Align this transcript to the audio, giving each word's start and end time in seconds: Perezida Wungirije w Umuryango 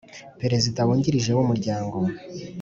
Perezida 0.41 0.79
Wungirije 0.87 1.31
w 1.33 1.39
Umuryango 1.43 1.97